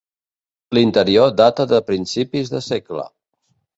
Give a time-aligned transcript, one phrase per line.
[0.77, 3.07] L'interior data de principis de segle.